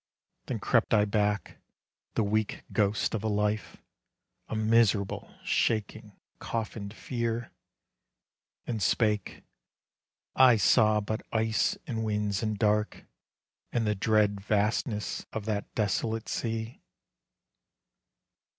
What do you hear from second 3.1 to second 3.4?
of a